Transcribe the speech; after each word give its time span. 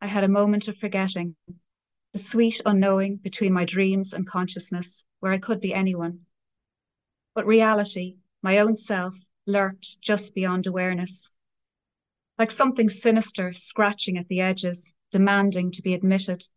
I 0.00 0.06
had 0.06 0.24
a 0.24 0.28
moment 0.28 0.68
of 0.68 0.76
forgetting, 0.76 1.36
the 2.12 2.18
sweet 2.18 2.60
unknowing 2.64 3.16
between 3.16 3.52
my 3.52 3.64
dreams 3.64 4.12
and 4.12 4.26
consciousness, 4.26 5.04
where 5.20 5.32
I 5.32 5.38
could 5.38 5.60
be 5.60 5.74
anyone. 5.74 6.20
But 7.34 7.46
reality, 7.46 8.16
my 8.42 8.58
own 8.58 8.74
self, 8.74 9.14
lurked 9.46 10.00
just 10.00 10.34
beyond 10.34 10.66
awareness. 10.66 11.30
Like 12.38 12.50
something 12.50 12.88
sinister 12.88 13.52
scratching 13.54 14.16
at 14.16 14.28
the 14.28 14.40
edges, 14.40 14.94
demanding 15.10 15.70
to 15.72 15.82
be 15.82 15.94
admitted, 15.94 16.48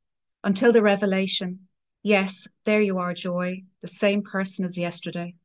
until 0.44 0.72
the 0.72 0.82
revelation 0.82 1.68
yes, 2.04 2.48
there 2.66 2.82
you 2.82 2.98
are, 2.98 3.14
Joy, 3.14 3.64
the 3.82 3.88
same 3.88 4.22
person 4.22 4.66
as 4.66 4.78
yesterday. 4.78 5.36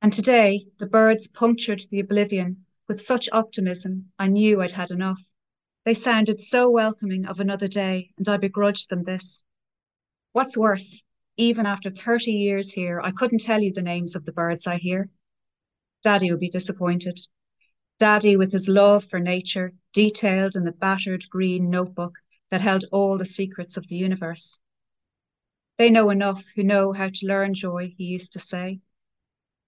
And 0.00 0.12
today, 0.12 0.66
the 0.78 0.86
birds 0.86 1.26
punctured 1.26 1.82
the 1.90 2.00
oblivion 2.00 2.64
with 2.88 3.02
such 3.02 3.28
optimism, 3.32 4.12
I 4.18 4.28
knew 4.28 4.62
I'd 4.62 4.72
had 4.72 4.92
enough. 4.92 5.22
They 5.86 5.94
sounded 5.94 6.40
so 6.40 6.68
welcoming 6.68 7.26
of 7.26 7.38
another 7.38 7.68
day, 7.68 8.10
and 8.18 8.28
I 8.28 8.38
begrudged 8.38 8.90
them 8.90 9.04
this. 9.04 9.44
What's 10.32 10.58
worse, 10.58 11.04
even 11.36 11.64
after 11.64 11.90
30 11.90 12.32
years 12.32 12.72
here, 12.72 13.00
I 13.00 13.12
couldn't 13.12 13.38
tell 13.38 13.62
you 13.62 13.72
the 13.72 13.82
names 13.82 14.16
of 14.16 14.24
the 14.24 14.32
birds 14.32 14.66
I 14.66 14.78
hear. 14.78 15.10
Daddy 16.02 16.32
would 16.32 16.40
be 16.40 16.50
disappointed. 16.50 17.20
Daddy, 18.00 18.36
with 18.36 18.50
his 18.50 18.68
love 18.68 19.04
for 19.04 19.20
nature, 19.20 19.74
detailed 19.92 20.56
in 20.56 20.64
the 20.64 20.72
battered 20.72 21.30
green 21.30 21.70
notebook 21.70 22.18
that 22.50 22.60
held 22.60 22.84
all 22.90 23.16
the 23.16 23.24
secrets 23.24 23.76
of 23.76 23.86
the 23.86 23.94
universe. 23.94 24.58
They 25.78 25.90
know 25.90 26.10
enough 26.10 26.44
who 26.56 26.64
know 26.64 26.94
how 26.94 27.10
to 27.10 27.26
learn 27.28 27.54
joy, 27.54 27.94
he 27.96 28.06
used 28.06 28.32
to 28.32 28.40
say. 28.40 28.80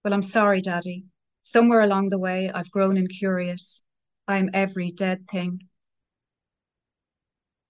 Well, 0.02 0.14
I'm 0.14 0.22
sorry, 0.22 0.62
Daddy. 0.62 1.04
Somewhere 1.42 1.82
along 1.82 2.08
the 2.08 2.18
way, 2.18 2.50
I've 2.50 2.72
grown 2.72 2.96
incurious. 2.96 3.84
I 4.26 4.38
am 4.38 4.50
every 4.52 4.90
dead 4.90 5.28
thing. 5.30 5.68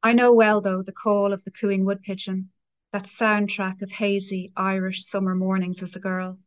I 0.08 0.14
know 0.14 0.32
well, 0.32 0.62
though, 0.62 0.80
the 0.80 0.90
call 0.90 1.34
of 1.34 1.44
the 1.44 1.50
cooing 1.50 1.84
wood 1.84 2.00
pigeon, 2.00 2.48
that 2.94 3.02
soundtrack 3.02 3.82
of 3.82 3.90
hazy 3.90 4.54
Irish 4.56 5.04
summer 5.04 5.34
mornings 5.34 5.82
as 5.82 5.94
a 5.96 6.00
girl. 6.00 6.38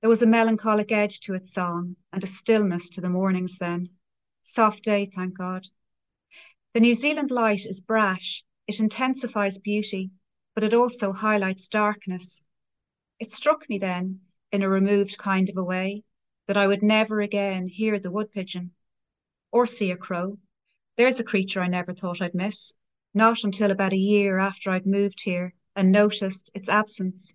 There 0.00 0.08
was 0.08 0.22
a 0.22 0.26
melancholic 0.26 0.90
edge 0.90 1.20
to 1.20 1.34
its 1.34 1.52
song 1.52 1.96
and 2.14 2.24
a 2.24 2.26
stillness 2.26 2.88
to 2.88 3.02
the 3.02 3.10
mornings 3.10 3.58
then. 3.58 3.90
Soft 4.40 4.84
day, 4.84 5.04
thank 5.14 5.36
God. 5.36 5.66
The 6.72 6.80
New 6.80 6.94
Zealand 6.94 7.30
light 7.30 7.66
is 7.66 7.82
brash, 7.82 8.42
it 8.66 8.80
intensifies 8.80 9.58
beauty, 9.58 10.10
but 10.54 10.64
it 10.64 10.72
also 10.72 11.12
highlights 11.12 11.68
darkness. 11.68 12.42
It 13.18 13.30
struck 13.30 13.68
me 13.68 13.76
then, 13.76 14.20
in 14.50 14.62
a 14.62 14.68
removed 14.70 15.18
kind 15.18 15.50
of 15.50 15.58
a 15.58 15.62
way, 15.62 16.04
that 16.46 16.56
I 16.56 16.68
would 16.68 16.82
never 16.82 17.20
again 17.20 17.66
hear 17.66 18.00
the 18.00 18.10
wood 18.10 18.32
pigeon 18.32 18.70
or 19.50 19.66
see 19.66 19.90
a 19.90 19.96
crow. 19.98 20.38
There's 20.96 21.18
a 21.18 21.24
creature 21.24 21.62
I 21.62 21.68
never 21.68 21.94
thought 21.94 22.20
I'd 22.20 22.34
miss, 22.34 22.74
not 23.14 23.44
until 23.44 23.70
about 23.70 23.94
a 23.94 23.96
year 23.96 24.38
after 24.38 24.70
I'd 24.70 24.86
moved 24.86 25.22
here 25.22 25.54
and 25.74 25.90
noticed 25.90 26.50
its 26.52 26.68
absence. 26.68 27.32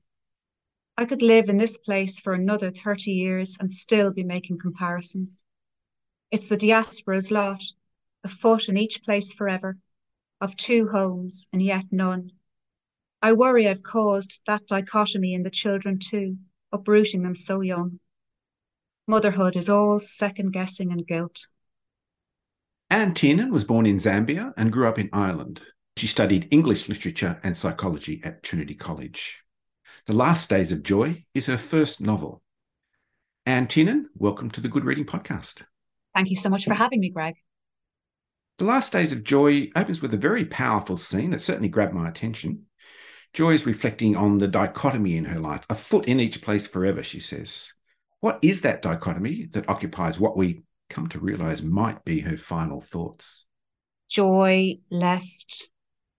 I 0.96 1.06
could 1.06 1.24
live 1.24 1.50
in 1.50 1.58
this 1.58 1.78
place 1.80 2.20
for 2.20 2.34
another 2.34 2.70
30 2.70 3.12
years 3.12 3.58
and 3.60 3.72
still 3.72 4.12
be 4.12 4.24
making 4.24 4.60
comparisons. 4.60 5.44
It's 6.30 6.48
the 6.48 6.58
diaspora's 6.58 7.32
lot, 7.32 7.64
a 8.24 8.28
foot 8.28 8.70
in 8.70 8.78
each 8.78 9.04
place 9.04 9.34
forever, 9.34 9.78
of 10.40 10.56
two 10.56 10.90
homes 10.90 11.48
and 11.52 11.62
yet 11.62 11.86
none. 11.92 12.34
I 13.24 13.34
worry 13.34 13.68
I've 13.68 13.82
caused 13.82 14.42
that 14.46 14.68
dichotomy 14.68 15.34
in 15.34 15.42
the 15.42 15.50
children 15.50 15.98
too, 15.98 16.38
uprooting 16.72 17.24
them 17.24 17.34
so 17.34 17.62
young. 17.62 18.00
Motherhood 19.08 19.56
is 19.56 19.70
all 19.70 19.98
second 19.98 20.52
guessing 20.52 20.92
and 20.92 21.08
guilt. 21.08 21.48
Anne 22.90 23.14
Tiernan 23.14 23.52
was 23.52 23.66
born 23.66 23.86
in 23.86 23.98
Zambia 23.98 24.54
and 24.56 24.72
grew 24.72 24.88
up 24.88 24.98
in 24.98 25.10
Ireland. 25.12 25.62
She 25.98 26.08
studied 26.08 26.48
English 26.52 26.88
literature 26.88 27.38
and 27.44 27.58
psychology 27.58 28.22
at 28.24 28.44
Trinity 28.44 28.76
College. 28.76 29.44
The 30.06 30.14
Last 30.14 30.50
Days 30.50 30.72
of 30.72 30.84
Joy 30.84 31.26
is 31.34 31.48
her 31.48 31.58
first 31.58 32.00
novel. 32.00 32.42
Anne 33.46 33.68
Tiernan, 33.68 34.08
welcome 34.16 34.50
to 34.52 34.62
the 34.62 34.70
Good 34.70 34.86
Reading 34.86 35.04
Podcast. 35.04 35.64
Thank 36.16 36.30
you 36.30 36.38
so 36.38 36.50
much 36.50 36.64
for 36.64 36.74
having 36.74 37.02
me, 37.02 37.10
Greg. 37.10 37.36
The 38.58 38.64
Last 38.64 38.94
Days 38.94 39.12
of 39.12 39.26
Joy 39.26 39.70
opens 39.76 40.02
with 40.02 40.14
a 40.14 40.18
very 40.18 40.46
powerful 40.46 40.96
scene 40.96 41.32
that 41.32 41.42
certainly 41.42 41.68
grabbed 41.68 41.94
my 41.94 42.08
attention. 42.08 42.68
Joy 43.34 43.52
is 43.52 43.66
reflecting 43.66 44.16
on 44.16 44.38
the 44.38 44.48
dichotomy 44.48 45.18
in 45.18 45.26
her 45.26 45.42
life, 45.42 45.66
a 45.70 45.76
foot 45.76 46.06
in 46.06 46.22
each 46.22 46.42
place 46.42 46.66
forever, 46.66 47.04
she 47.04 47.20
says. 47.20 47.74
What 48.22 48.40
is 48.42 48.62
that 48.62 48.82
dichotomy 48.82 49.50
that 49.52 49.68
occupies 49.68 50.22
what 50.22 50.38
we 50.38 50.62
come 50.90 51.08
to 51.10 51.20
realize 51.20 51.62
might 51.64 52.04
be 52.06 52.22
her 52.22 52.38
final 52.38 52.82
thoughts? 52.82 53.46
Joy 54.10 54.76
left, 54.90 55.70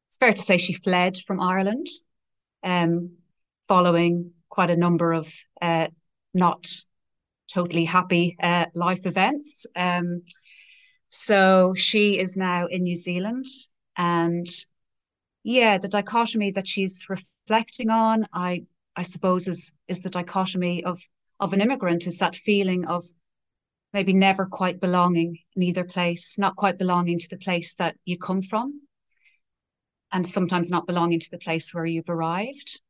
it's 0.06 0.18
fair 0.18 0.32
to 0.32 0.42
say 0.42 0.58
she 0.58 0.74
fled 0.74 1.16
from 1.16 1.40
Ireland 1.40 1.86
um, 2.62 3.16
following 3.66 4.32
quite 4.48 4.70
a 4.70 4.76
number 4.76 5.12
of 5.12 5.32
uh, 5.60 5.88
not 6.34 6.66
totally 7.52 7.84
happy 7.84 8.36
uh, 8.42 8.66
life 8.74 9.06
events. 9.06 9.66
Um, 9.74 10.22
so 11.08 11.74
she 11.76 12.18
is 12.18 12.36
now 12.36 12.66
in 12.66 12.82
New 12.82 12.96
Zealand. 12.96 13.46
And 13.96 14.46
yeah, 15.42 15.78
the 15.78 15.88
dichotomy 15.88 16.50
that 16.52 16.66
she's 16.66 17.06
reflecting 17.08 17.90
on, 17.90 18.26
I 18.32 18.66
I 18.94 19.02
suppose 19.02 19.48
is 19.48 19.72
is 19.86 20.02
the 20.02 20.10
dichotomy 20.10 20.84
of 20.84 21.00
of 21.40 21.52
an 21.52 21.60
immigrant 21.60 22.06
is 22.06 22.18
that 22.18 22.36
feeling 22.36 22.86
of 22.86 23.04
maybe 23.92 24.12
never 24.12 24.46
quite 24.46 24.80
belonging 24.80 25.38
in 25.56 25.62
either 25.62 25.84
place, 25.84 26.38
not 26.38 26.56
quite 26.56 26.78
belonging 26.78 27.18
to 27.18 27.28
the 27.30 27.38
place 27.38 27.74
that 27.74 27.96
you 28.04 28.18
come 28.18 28.42
from, 28.42 28.82
and 30.12 30.26
sometimes 30.26 30.70
not 30.70 30.86
belonging 30.86 31.20
to 31.20 31.30
the 31.30 31.38
place 31.38 31.72
where 31.72 31.86
you've 31.86 32.08
arrived. 32.08 32.80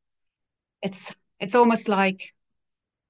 It's 0.83 1.15
it's 1.41 1.55
almost 1.55 1.89
like 1.89 2.33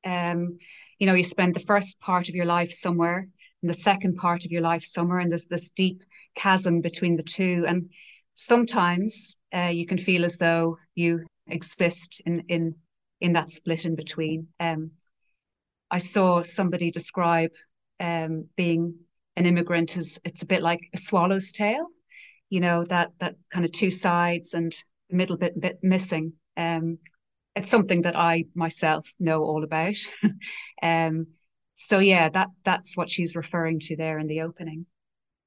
um, 0.04 0.58
you 0.98 1.06
know, 1.06 1.14
you 1.14 1.24
spend 1.24 1.54
the 1.54 1.60
first 1.60 2.00
part 2.00 2.28
of 2.28 2.34
your 2.34 2.46
life 2.46 2.72
somewhere 2.72 3.28
and 3.62 3.70
the 3.70 3.74
second 3.74 4.16
part 4.16 4.44
of 4.44 4.52
your 4.52 4.62
life 4.62 4.84
somewhere, 4.84 5.18
and 5.18 5.30
there's 5.30 5.46
this 5.46 5.70
deep 5.70 6.02
chasm 6.34 6.80
between 6.80 7.16
the 7.16 7.22
two. 7.22 7.64
And 7.66 7.90
sometimes 8.34 9.36
uh, 9.54 9.66
you 9.66 9.86
can 9.86 9.98
feel 9.98 10.24
as 10.24 10.38
though 10.38 10.78
you 10.94 11.26
exist 11.46 12.22
in 12.24 12.44
in 12.48 12.76
in 13.20 13.32
that 13.32 13.50
split 13.50 13.84
in 13.84 13.96
between. 13.96 14.48
Um, 14.60 14.92
I 15.90 15.98
saw 15.98 16.42
somebody 16.42 16.90
describe 16.90 17.50
um, 18.00 18.46
being 18.56 18.94
an 19.36 19.46
immigrant 19.46 19.96
is 19.96 20.20
it's 20.24 20.42
a 20.42 20.46
bit 20.46 20.62
like 20.62 20.80
a 20.94 20.98
swallow's 20.98 21.52
tail, 21.52 21.86
you 22.50 22.60
know, 22.60 22.84
that 22.84 23.12
that 23.18 23.36
kind 23.50 23.64
of 23.64 23.72
two 23.72 23.90
sides 23.90 24.54
and 24.54 24.72
a 25.10 25.14
middle 25.14 25.36
bit 25.36 25.58
bit 25.58 25.78
missing. 25.82 26.32
Um, 26.56 26.98
it's 27.54 27.70
something 27.70 28.02
that 28.02 28.16
I 28.16 28.44
myself 28.54 29.06
know 29.18 29.42
all 29.42 29.64
about. 29.64 29.96
um, 30.82 31.28
so 31.74 31.98
yeah, 31.98 32.28
that 32.30 32.48
that's 32.64 32.96
what 32.96 33.10
she's 33.10 33.36
referring 33.36 33.78
to 33.80 33.96
there 33.96 34.18
in 34.18 34.26
the 34.26 34.42
opening. 34.42 34.86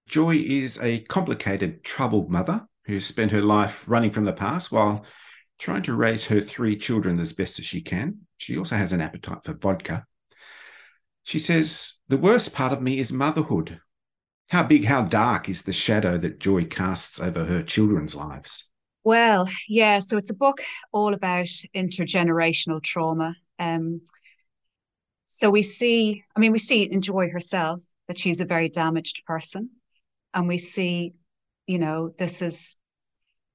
Joy 0.08 0.36
is 0.38 0.82
a 0.82 1.00
complicated, 1.02 1.84
troubled 1.84 2.30
mother 2.30 2.66
who 2.86 3.00
spent 3.00 3.32
her 3.32 3.42
life 3.42 3.88
running 3.88 4.12
from 4.12 4.26
the 4.26 4.34
past 4.34 4.72
while 4.72 5.06
trying 5.60 5.84
to 5.84 5.94
raise 5.94 6.26
her 6.26 6.42
three 6.42 6.76
children 6.76 7.20
as 7.20 7.34
best 7.34 7.60
as 7.60 7.66
she 7.66 7.82
can. 7.82 8.18
She 8.38 8.58
also 8.58 8.76
has 8.76 8.94
an 8.94 9.02
appetite 9.02 9.44
for 9.44 9.54
vodka 9.54 10.06
she 11.24 11.40
says, 11.40 11.94
The 12.08 12.18
worst 12.18 12.54
part 12.54 12.74
of 12.74 12.82
me 12.82 13.00
is 13.00 13.12
motherhood. 13.12 13.80
How 14.48 14.64
big, 14.64 14.86
how 14.86 15.04
dark 15.04 15.48
is 15.48 15.62
the 15.62 15.74
shadow 15.74 16.18
that 16.18 16.40
Joy 16.40 16.66
casts 16.66 17.20
over 17.20 17.46
her 17.46 17.64
children's 17.64 18.16
lives? 18.16 18.70
Well, 19.04 19.48
yeah, 19.68 20.00
so 20.00 20.18
it's 20.18 20.30
a 20.30 20.36
book 20.36 20.62
all 20.92 21.14
about 21.14 21.48
intergenerational 21.76 22.84
trauma. 22.84 23.36
Um, 23.58 24.02
so 25.28 25.50
we 25.50 25.64
see, 25.64 26.24
I 26.36 26.40
mean, 26.40 26.52
we 26.52 26.60
see 26.60 26.84
in 26.84 27.02
Joy 27.02 27.30
herself 27.30 27.82
that 28.08 28.18
she's 28.18 28.42
a 28.42 28.46
very 28.46 28.68
damaged 28.68 29.24
person. 29.26 29.70
And 30.34 30.48
we 30.48 30.58
see, 30.58 31.14
you 31.66 31.80
know, 31.80 32.14
this 32.18 32.42
is, 32.42 32.76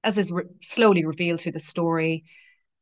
as 0.02 0.16
is 0.16 0.32
re- 0.32 0.44
slowly 0.62 1.04
revealed 1.04 1.40
through 1.40 1.52
the 1.52 1.58
story, 1.58 2.24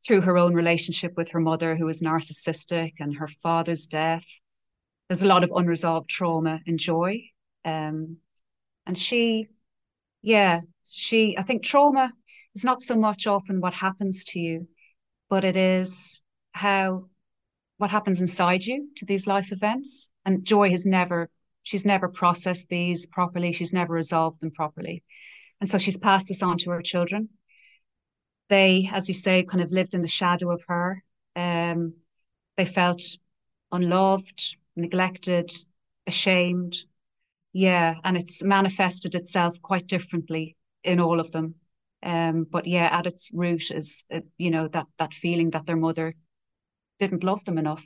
through 0.05 0.21
her 0.21 0.37
own 0.37 0.53
relationship 0.53 1.17
with 1.17 1.31
her 1.31 1.39
mother, 1.39 1.75
who 1.75 1.87
is 1.89 2.01
narcissistic, 2.01 2.93
and 2.99 3.17
her 3.17 3.27
father's 3.27 3.87
death, 3.87 4.25
there's 5.07 5.23
a 5.23 5.27
lot 5.27 5.43
of 5.43 5.51
unresolved 5.55 6.09
trauma 6.09 6.61
and 6.65 6.79
joy. 6.79 7.21
Um, 7.63 8.17
and 8.85 8.97
she, 8.97 9.49
yeah, 10.21 10.61
she, 10.85 11.35
I 11.37 11.41
think 11.43 11.63
trauma 11.63 12.11
is 12.55 12.63
not 12.63 12.81
so 12.81 12.95
much 12.95 13.27
often 13.27 13.61
what 13.61 13.73
happens 13.73 14.23
to 14.25 14.39
you, 14.39 14.67
but 15.29 15.43
it 15.43 15.57
is 15.57 16.21
how 16.53 17.09
what 17.77 17.91
happens 17.91 18.21
inside 18.21 18.65
you 18.65 18.89
to 18.95 19.05
these 19.05 19.27
life 19.27 19.51
events. 19.51 20.09
And 20.25 20.45
Joy 20.45 20.69
has 20.69 20.85
never, 20.85 21.29
she's 21.63 21.85
never 21.85 22.07
processed 22.07 22.69
these 22.69 23.05
properly. 23.05 23.51
She's 23.51 23.73
never 23.73 23.93
resolved 23.93 24.41
them 24.41 24.51
properly. 24.51 25.03
And 25.59 25.69
so 25.69 25.77
she's 25.77 25.97
passed 25.97 26.29
this 26.29 26.43
on 26.43 26.57
to 26.59 26.71
her 26.71 26.81
children. 26.81 27.29
They, 28.49 28.89
as 28.93 29.07
you 29.07 29.13
say, 29.13 29.43
kind 29.43 29.63
of 29.63 29.71
lived 29.71 29.93
in 29.93 30.01
the 30.01 30.07
shadow 30.07 30.51
of 30.51 30.63
her. 30.67 31.03
Um, 31.35 31.95
they 32.55 32.65
felt 32.65 33.01
unloved, 33.71 34.55
neglected, 34.75 35.51
ashamed. 36.07 36.75
Yeah, 37.53 37.95
and 38.03 38.17
it's 38.17 38.43
manifested 38.43 39.15
itself 39.15 39.55
quite 39.61 39.87
differently 39.87 40.57
in 40.83 40.99
all 40.99 41.19
of 41.19 41.31
them. 41.31 41.55
Um, 42.03 42.45
but 42.49 42.67
yeah, 42.67 42.89
at 42.91 43.07
its 43.07 43.31
root 43.33 43.71
is 43.71 44.03
uh, 44.13 44.19
you 44.37 44.51
know 44.51 44.67
that 44.67 44.87
that 44.99 45.13
feeling 45.13 45.51
that 45.51 45.65
their 45.65 45.77
mother 45.77 46.13
didn't 46.99 47.23
love 47.23 47.43
them 47.45 47.57
enough. 47.57 47.83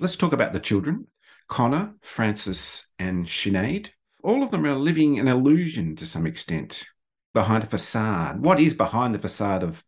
Let's 0.00 0.16
talk 0.16 0.32
about 0.32 0.52
the 0.52 0.60
children. 0.60 1.06
Conor, 1.48 1.94
Frances, 2.02 2.88
and 2.98 3.26
Sinead. 3.26 3.90
All 4.22 4.42
of 4.42 4.50
them 4.50 4.66
are 4.66 4.74
living 4.74 5.18
an 5.18 5.28
illusion 5.28 5.96
to 5.96 6.06
some 6.06 6.26
extent 6.26 6.84
behind 7.32 7.64
a 7.64 7.66
facade. 7.66 8.42
What 8.42 8.60
is 8.60 8.74
behind 8.74 9.14
the 9.14 9.18
facade 9.18 9.62
of 9.62 9.82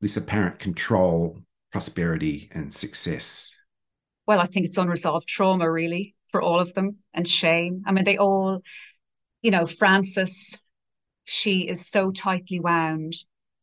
this 0.00 0.16
apparent 0.16 0.58
control, 0.58 1.40
prosperity, 1.70 2.50
and 2.52 2.72
success? 2.72 3.54
Well, 4.26 4.40
I 4.40 4.46
think 4.46 4.66
it's 4.66 4.78
unresolved 4.78 5.28
trauma, 5.28 5.70
really, 5.70 6.14
for 6.28 6.40
all 6.40 6.60
of 6.60 6.72
them, 6.74 6.98
and 7.12 7.28
shame. 7.28 7.82
I 7.86 7.92
mean, 7.92 8.04
they 8.04 8.16
all, 8.16 8.62
you 9.42 9.50
know, 9.50 9.66
Frances, 9.66 10.58
she 11.24 11.68
is 11.68 11.86
so 11.86 12.10
tightly 12.10 12.60
wound, 12.60 13.14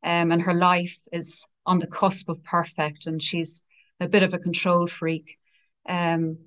um, 0.04 0.32
and 0.32 0.42
her 0.42 0.54
life 0.54 0.98
is 1.12 1.46
on 1.66 1.80
the 1.80 1.88
cusp 1.88 2.30
of 2.30 2.44
perfect, 2.44 3.08
and 3.08 3.22
she's 3.22 3.64
a 4.00 4.08
bit 4.08 4.24
of 4.24 4.34
a 4.34 4.40
control 4.40 4.88
freak. 4.88 5.38
Um, 5.88 6.38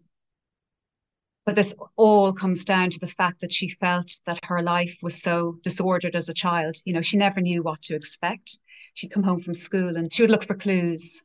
but 1.46 1.56
this 1.56 1.76
all 1.96 2.32
comes 2.32 2.64
down 2.64 2.90
to 2.90 2.98
the 2.98 3.06
fact 3.06 3.40
that 3.40 3.52
she 3.52 3.68
felt 3.68 4.10
that 4.26 4.40
her 4.44 4.62
life 4.62 4.98
was 5.02 5.20
so 5.20 5.58
disordered 5.62 6.16
as 6.16 6.28
a 6.28 6.34
child. 6.34 6.76
You 6.84 6.94
know, 6.94 7.02
she 7.02 7.18
never 7.18 7.40
knew 7.40 7.62
what 7.62 7.82
to 7.82 7.94
expect. 7.94 8.58
She'd 8.94 9.10
come 9.10 9.24
home 9.24 9.40
from 9.40 9.54
school 9.54 9.96
and 9.96 10.12
she 10.12 10.22
would 10.22 10.30
look 10.30 10.44
for 10.44 10.54
clues. 10.54 11.22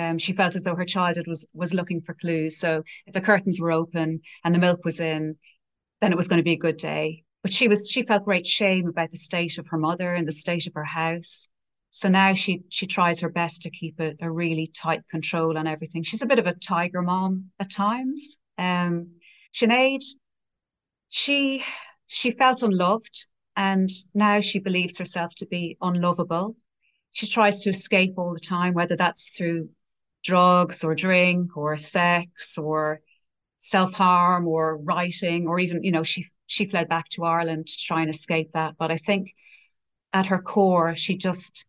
Um, 0.00 0.16
she 0.16 0.32
felt 0.32 0.56
as 0.56 0.62
though 0.64 0.76
her 0.76 0.86
childhood 0.86 1.26
was 1.26 1.46
was 1.52 1.74
looking 1.74 2.00
for 2.00 2.14
clues. 2.14 2.58
So 2.58 2.82
if 3.06 3.12
the 3.12 3.20
curtains 3.20 3.60
were 3.60 3.70
open 3.72 4.20
and 4.44 4.54
the 4.54 4.58
milk 4.58 4.84
was 4.84 5.00
in, 5.00 5.36
then 6.00 6.12
it 6.12 6.16
was 6.16 6.28
going 6.28 6.38
to 6.38 6.50
be 6.50 6.54
a 6.54 6.66
good 6.66 6.78
day. 6.78 7.24
But 7.42 7.52
she 7.52 7.68
was 7.68 7.88
she 7.90 8.02
felt 8.02 8.24
great 8.24 8.46
shame 8.46 8.88
about 8.88 9.10
the 9.10 9.18
state 9.18 9.58
of 9.58 9.66
her 9.68 9.78
mother 9.78 10.14
and 10.14 10.26
the 10.26 10.32
state 10.32 10.66
of 10.66 10.74
her 10.74 10.84
house. 10.84 11.48
So 11.90 12.08
now 12.08 12.32
she 12.34 12.62
she 12.70 12.86
tries 12.86 13.20
her 13.20 13.28
best 13.28 13.62
to 13.62 13.70
keep 13.70 14.00
a, 14.00 14.14
a 14.20 14.30
really 14.30 14.68
tight 14.68 15.02
control 15.10 15.58
on 15.58 15.66
everything. 15.66 16.02
She's 16.02 16.22
a 16.22 16.26
bit 16.26 16.38
of 16.38 16.46
a 16.46 16.54
tiger 16.54 17.02
mom 17.02 17.50
at 17.58 17.70
times. 17.70 18.38
Um, 18.56 19.08
Sinead, 19.52 20.04
she 21.08 21.62
she 22.06 22.30
felt 22.30 22.62
unloved, 22.62 23.26
and 23.56 23.90
now 24.14 24.40
she 24.40 24.60
believes 24.60 24.98
herself 24.98 25.34
to 25.36 25.46
be 25.46 25.76
unlovable. 25.82 26.56
She 27.12 27.26
tries 27.26 27.60
to 27.60 27.70
escape 27.70 28.14
all 28.16 28.32
the 28.32 28.40
time, 28.40 28.72
whether 28.74 28.96
that's 28.96 29.30
through 29.30 29.68
drugs 30.22 30.84
or 30.84 30.94
drink 30.94 31.56
or 31.56 31.76
sex 31.76 32.58
or 32.58 33.00
self 33.58 33.92
harm 33.92 34.46
or 34.48 34.78
writing 34.78 35.46
or 35.46 35.58
even 35.58 35.82
you 35.82 35.92
know 35.92 36.02
she 36.02 36.26
she 36.46 36.66
fled 36.66 36.88
back 36.88 37.08
to 37.10 37.24
Ireland 37.24 37.68
to 37.68 37.78
try 37.78 38.00
and 38.00 38.10
escape 38.10 38.50
that. 38.54 38.74
But 38.76 38.90
I 38.90 38.96
think 38.96 39.32
at 40.12 40.26
her 40.26 40.40
core, 40.40 40.96
she 40.96 41.16
just 41.16 41.64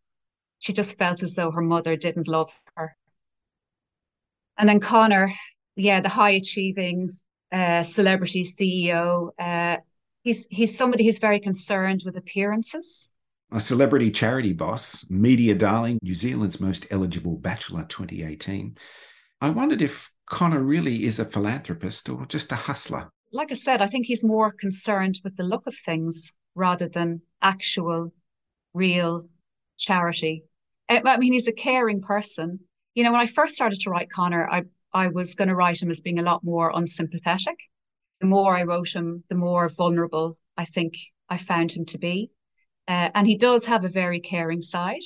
she 0.57 0.73
just 0.73 0.97
felt 0.97 1.21
as 1.21 1.35
though 1.35 1.51
her 1.51 1.61
mother 1.61 1.95
didn't 1.95 2.27
love 2.27 2.51
her. 2.75 2.95
And 4.57 4.67
then 4.67 4.79
Conor, 4.79 5.31
yeah, 5.75 6.01
the 6.01 6.09
high 6.09 6.31
achieving 6.31 7.07
uh, 7.51 7.83
celebrity 7.83 8.43
CEO. 8.43 9.29
Uh, 9.37 9.77
he's 10.23 10.47
he's 10.49 10.75
somebody 10.75 11.05
who's 11.05 11.19
very 11.19 11.39
concerned 11.39 12.01
with 12.03 12.17
appearances. 12.17 13.09
A 13.53 13.59
celebrity 13.59 14.11
charity 14.11 14.53
boss, 14.53 15.09
media 15.09 15.53
darling, 15.53 15.99
New 16.01 16.15
Zealand's 16.15 16.61
most 16.61 16.87
eligible 16.89 17.37
bachelor 17.37 17.83
2018. 17.83 18.77
I 19.41 19.49
wondered 19.49 19.81
if 19.81 20.09
Conor 20.25 20.61
really 20.61 21.03
is 21.03 21.19
a 21.19 21.25
philanthropist 21.25 22.07
or 22.07 22.25
just 22.27 22.51
a 22.53 22.55
hustler. 22.55 23.11
Like 23.33 23.51
I 23.51 23.55
said, 23.55 23.81
I 23.81 23.87
think 23.87 24.05
he's 24.05 24.23
more 24.23 24.51
concerned 24.51 25.19
with 25.23 25.35
the 25.35 25.43
look 25.43 25.67
of 25.67 25.75
things 25.75 26.33
rather 26.55 26.87
than 26.87 27.21
actual, 27.41 28.13
real 28.73 29.23
charity. 29.77 30.45
I 30.87 31.17
mean, 31.17 31.33
he's 31.33 31.47
a 31.47 31.53
caring 31.53 32.01
person. 32.01 32.61
You 32.95 33.03
know, 33.03 33.11
when 33.11 33.21
I 33.21 33.25
first 33.25 33.55
started 33.55 33.79
to 33.81 33.89
write 33.89 34.09
Conor, 34.09 34.49
I 34.49 34.63
I 34.93 35.07
was 35.07 35.35
going 35.35 35.47
to 35.47 35.55
write 35.55 35.81
him 35.81 35.89
as 35.89 36.01
being 36.01 36.19
a 36.19 36.23
lot 36.23 36.43
more 36.43 36.71
unsympathetic. 36.73 37.57
The 38.19 38.27
more 38.27 38.57
I 38.57 38.63
wrote 38.63 38.93
him, 38.93 39.23
the 39.29 39.35
more 39.35 39.69
vulnerable 39.69 40.37
I 40.57 40.65
think 40.65 40.93
I 41.29 41.37
found 41.37 41.71
him 41.71 41.85
to 41.85 41.97
be. 41.97 42.31
Uh, 42.91 43.09
and 43.15 43.25
he 43.25 43.37
does 43.37 43.65
have 43.65 43.85
a 43.85 43.89
very 43.89 44.19
caring 44.19 44.61
side. 44.61 45.05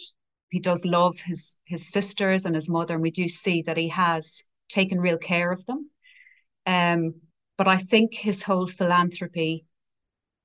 He 0.50 0.60
does 0.60 0.88
love 0.88 1.20
his 1.20 1.56
his 1.66 1.88
sisters 1.88 2.48
and 2.48 2.56
his 2.56 2.68
mother, 2.68 2.96
and 2.96 3.04
we 3.04 3.12
do 3.12 3.30
see 3.30 3.62
that 3.62 3.78
he 3.78 3.90
has 3.90 4.44
taken 4.70 5.00
real 5.00 5.20
care 5.20 5.52
of 5.52 5.64
them. 5.68 5.92
Um, 6.66 7.22
but 7.60 7.68
I 7.68 7.78
think 7.78 8.16
his 8.16 8.42
whole 8.42 8.66
philanthropy 8.66 9.66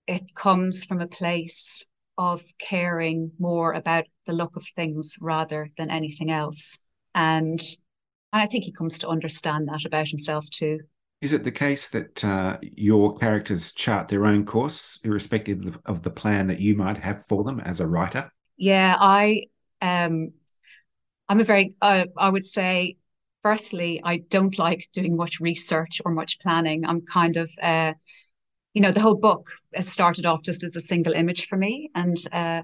it 0.07 0.35
comes 0.35 0.85
from 0.85 1.01
a 1.01 1.07
place 1.07 1.83
of 2.19 2.43
caring 2.59 3.33
more 3.39 3.73
about 3.73 4.05
the 4.27 4.35
look 4.35 4.57
of 4.57 4.67
things 4.77 5.17
rather 5.23 5.71
than 5.79 5.91
anything 5.91 6.31
else. 6.31 6.79
And 7.15 7.59
and 8.33 8.43
I 8.43 8.45
think 8.45 8.65
he 8.65 8.73
comes 8.73 8.99
to 8.99 9.09
understand 9.09 9.69
that 9.69 9.87
about 9.87 10.09
himself 10.09 10.45
too. 10.51 10.81
Is 11.21 11.35
it 11.35 11.45
the 11.45 11.53
case 11.53 11.89
that 11.91 12.25
uh, 12.25 12.57
your 12.63 13.15
characters 13.17 13.73
chart 13.73 14.09
their 14.09 14.25
own 14.25 14.47
course, 14.47 14.99
irrespective 15.05 15.79
of 15.85 16.03
the 16.03 16.11
plan 16.11 16.47
that 16.47 16.61
you 16.61 16.75
might 16.75 16.97
have 16.99 17.27
for 17.27 17.45
them 17.45 17.61
as 17.61 17.81
a 17.81 17.87
writer? 17.87 18.31
Yeah, 18.57 18.97
I, 18.99 19.45
um, 19.83 20.33
I'm 21.29 21.41
a 21.41 21.45
very, 21.45 21.75
uh, 21.83 22.07
I 22.17 22.31
would 22.31 22.45
say, 22.45 22.97
firstly, 23.43 24.01
I 24.03 24.19
don't 24.19 24.59
like 24.59 24.89
doing 24.95 25.17
much 25.17 25.41
research 25.41 26.01
or 26.05 26.13
much 26.13 26.41
planning. 26.41 26.87
I'm 26.87 27.03
kind 27.03 27.37
of, 27.37 27.51
uh, 27.63 27.93
you 28.73 28.81
know, 28.81 28.93
the 28.93 29.01
whole 29.01 29.17
book 29.17 29.51
started 29.83 30.25
off 30.25 30.43
just 30.43 30.65
as 30.65 30.75
a 30.75 30.81
single 30.81 31.13
image 31.13 31.47
for 31.49 31.57
me, 31.57 31.91
and 31.95 32.17
uh, 32.33 32.63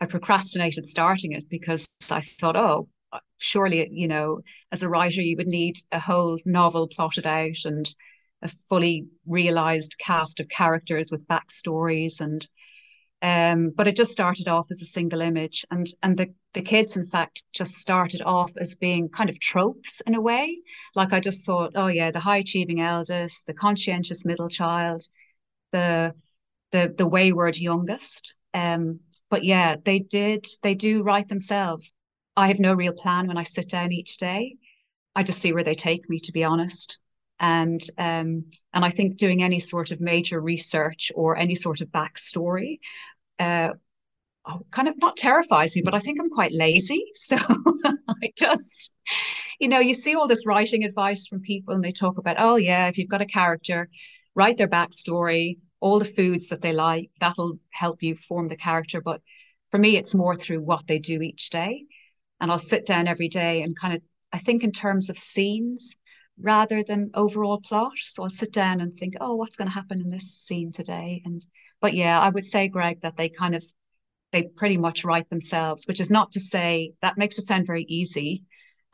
I 0.00 0.06
procrastinated 0.06 0.86
starting 0.86 1.32
it 1.32 1.48
because 1.50 1.88
I 2.10 2.22
thought, 2.22 2.56
oh, 2.56 2.88
surely, 3.38 3.88
you 3.90 4.08
know, 4.08 4.40
as 4.72 4.82
a 4.82 4.88
writer, 4.88 5.22
you 5.22 5.36
would 5.36 5.46
need 5.46 5.76
a 5.92 6.00
whole 6.00 6.38
novel 6.44 6.88
plotted 6.88 7.26
out 7.26 7.64
and 7.64 7.92
a 8.42 8.48
fully 8.68 9.06
realized 9.26 9.96
cast 9.98 10.40
of 10.40 10.48
characters 10.48 11.10
with 11.10 11.26
backstories 11.26 12.20
and 12.20 12.48
um, 13.20 13.70
but 13.74 13.88
it 13.88 13.96
just 13.96 14.12
started 14.12 14.46
off 14.46 14.68
as 14.70 14.80
a 14.80 14.86
single 14.86 15.20
image 15.20 15.64
and 15.70 15.88
and 16.02 16.16
the 16.16 16.32
the 16.54 16.62
kids 16.62 16.96
in 16.96 17.06
fact 17.06 17.42
just 17.52 17.74
started 17.74 18.22
off 18.22 18.52
as 18.56 18.76
being 18.76 19.08
kind 19.08 19.28
of 19.28 19.40
tropes 19.40 20.00
in 20.02 20.14
a 20.14 20.20
way. 20.20 20.58
Like 20.94 21.12
i 21.12 21.20
just 21.20 21.44
thought 21.44 21.72
oh 21.74 21.88
yeah 21.88 22.10
the 22.12 22.20
high 22.20 22.38
achieving 22.38 22.80
eldest 22.80 23.46
the 23.46 23.54
conscientious 23.54 24.24
middle 24.24 24.48
child 24.48 25.02
the 25.72 26.14
the 26.70 26.94
the 26.96 27.08
wayward 27.08 27.56
youngest. 27.56 28.34
Um 28.54 29.00
but 29.30 29.44
yeah 29.44 29.76
they 29.84 29.98
did 29.98 30.46
they 30.62 30.74
do 30.74 31.02
write 31.02 31.28
themselves 31.28 31.92
I 32.38 32.46
have 32.46 32.60
no 32.60 32.72
real 32.72 32.92
plan 32.92 33.26
when 33.26 33.36
I 33.36 33.42
sit 33.42 33.68
down 33.68 33.90
each 33.90 34.16
day. 34.16 34.54
I 35.16 35.24
just 35.24 35.40
see 35.40 35.52
where 35.52 35.64
they 35.64 35.74
take 35.74 36.08
me, 36.08 36.20
to 36.20 36.30
be 36.30 36.44
honest. 36.44 36.96
And 37.40 37.82
um, 37.98 38.44
and 38.72 38.84
I 38.84 38.90
think 38.90 39.16
doing 39.16 39.42
any 39.42 39.58
sort 39.58 39.90
of 39.90 40.00
major 40.00 40.40
research 40.40 41.10
or 41.16 41.36
any 41.36 41.56
sort 41.56 41.80
of 41.80 41.88
backstory, 41.88 42.78
uh, 43.40 43.70
oh, 44.46 44.60
kind 44.70 44.86
of 44.86 44.94
not 44.98 45.16
terrifies 45.16 45.74
me, 45.74 45.82
but 45.82 45.94
I 45.94 45.98
think 45.98 46.20
I'm 46.20 46.30
quite 46.30 46.52
lazy. 46.52 47.04
So 47.14 47.36
I 47.36 48.32
just, 48.36 48.92
you 49.58 49.66
know, 49.66 49.80
you 49.80 49.92
see 49.92 50.14
all 50.14 50.28
this 50.28 50.46
writing 50.46 50.84
advice 50.84 51.26
from 51.26 51.40
people, 51.40 51.74
and 51.74 51.82
they 51.82 51.90
talk 51.90 52.18
about, 52.18 52.36
oh 52.38 52.54
yeah, 52.54 52.86
if 52.86 52.98
you've 52.98 53.10
got 53.10 53.20
a 53.20 53.26
character, 53.26 53.88
write 54.36 54.58
their 54.58 54.68
backstory, 54.68 55.58
all 55.80 55.98
the 55.98 56.04
foods 56.04 56.48
that 56.48 56.62
they 56.62 56.72
like, 56.72 57.10
that'll 57.18 57.58
help 57.70 58.00
you 58.00 58.14
form 58.14 58.46
the 58.46 58.56
character. 58.56 59.00
But 59.00 59.22
for 59.72 59.78
me, 59.78 59.96
it's 59.96 60.14
more 60.14 60.36
through 60.36 60.60
what 60.60 60.86
they 60.86 61.00
do 61.00 61.20
each 61.20 61.50
day. 61.50 61.86
And 62.40 62.50
I'll 62.50 62.58
sit 62.58 62.86
down 62.86 63.08
every 63.08 63.28
day 63.28 63.62
and 63.62 63.78
kind 63.78 63.94
of, 63.94 64.02
I 64.32 64.38
think 64.38 64.62
in 64.62 64.72
terms 64.72 65.10
of 65.10 65.18
scenes 65.18 65.96
rather 66.40 66.82
than 66.82 67.10
overall 67.14 67.60
plot. 67.60 67.94
So 67.96 68.22
I'll 68.22 68.30
sit 68.30 68.52
down 68.52 68.80
and 68.80 68.94
think, 68.94 69.14
oh, 69.20 69.34
what's 69.34 69.56
going 69.56 69.68
to 69.68 69.74
happen 69.74 70.00
in 70.00 70.08
this 70.08 70.34
scene 70.34 70.70
today? 70.72 71.22
And, 71.24 71.44
but 71.80 71.94
yeah, 71.94 72.18
I 72.18 72.28
would 72.28 72.44
say, 72.44 72.68
Greg, 72.68 73.00
that 73.00 73.16
they 73.16 73.28
kind 73.28 73.54
of, 73.54 73.64
they 74.30 74.44
pretty 74.44 74.76
much 74.76 75.04
write 75.04 75.28
themselves, 75.30 75.86
which 75.86 76.00
is 76.00 76.10
not 76.10 76.32
to 76.32 76.40
say 76.40 76.92
that 77.02 77.18
makes 77.18 77.38
it 77.38 77.46
sound 77.46 77.66
very 77.66 77.84
easy. 77.88 78.44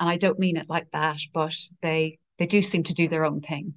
And 0.00 0.08
I 0.08 0.16
don't 0.16 0.38
mean 0.38 0.56
it 0.56 0.70
like 0.70 0.90
that, 0.92 1.18
but 1.32 1.54
they, 1.82 2.18
they 2.38 2.46
do 2.46 2.62
seem 2.62 2.82
to 2.84 2.94
do 2.94 3.08
their 3.08 3.24
own 3.24 3.40
thing. 3.40 3.74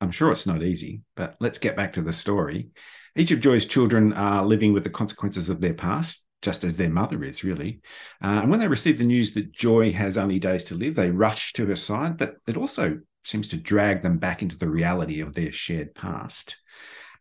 I'm 0.00 0.10
sure 0.10 0.32
it's 0.32 0.46
not 0.46 0.62
easy, 0.62 1.02
but 1.14 1.36
let's 1.40 1.58
get 1.58 1.76
back 1.76 1.92
to 1.94 2.02
the 2.02 2.12
story. 2.12 2.70
Each 3.16 3.32
of 3.32 3.40
Joy's 3.40 3.66
children 3.66 4.12
are 4.14 4.46
living 4.46 4.72
with 4.72 4.84
the 4.84 4.90
consequences 4.90 5.50
of 5.50 5.60
their 5.60 5.74
past 5.74 6.24
just 6.42 6.64
as 6.64 6.76
their 6.76 6.90
mother 6.90 7.22
is, 7.22 7.44
really. 7.44 7.80
Uh, 8.22 8.40
and 8.42 8.50
when 8.50 8.60
they 8.60 8.68
receive 8.68 8.98
the 8.98 9.04
news 9.04 9.34
that 9.34 9.52
Joy 9.52 9.92
has 9.92 10.16
only 10.16 10.38
days 10.38 10.64
to 10.64 10.74
live, 10.74 10.94
they 10.94 11.10
rush 11.10 11.52
to 11.54 11.66
her 11.66 11.76
side, 11.76 12.16
but 12.16 12.36
it 12.46 12.56
also 12.56 13.00
seems 13.24 13.48
to 13.48 13.56
drag 13.56 14.02
them 14.02 14.18
back 14.18 14.42
into 14.42 14.56
the 14.56 14.68
reality 14.68 15.20
of 15.20 15.34
their 15.34 15.52
shared 15.52 15.94
past. 15.94 16.56